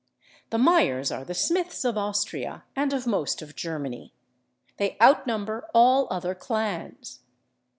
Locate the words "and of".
2.75-3.05